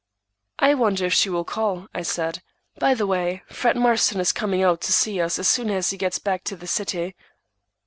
[0.57, 2.41] "I wonder if she will call," I said.
[2.79, 5.95] "By the way, Fred Marston is coming out to see us as soon as he
[5.97, 7.13] gets back to the city."